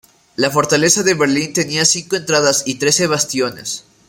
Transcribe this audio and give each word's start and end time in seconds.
La 0.35 0.49
Fortaleza 0.49 1.03
de 1.03 1.13
Berlín 1.13 1.53
tenía 1.53 1.85
cinco 1.85 2.15
entradas 2.15 2.63
y 2.65 2.79
trece 2.79 3.05
bastiones. 3.05 3.85